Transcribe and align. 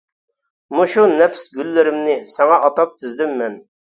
مۇشۇ 0.77 1.03
نەپىس 1.19 1.43
گۈللىرىمنى، 1.59 2.15
ساڭا 2.33 2.57
ئاتاپ 2.69 2.99
تىزدىم 3.03 3.39
مەن! 3.43 3.63